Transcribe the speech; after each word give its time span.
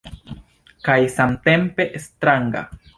Kaj 0.89 0.97
samtempe 1.17 1.89
stranga. 2.09 2.69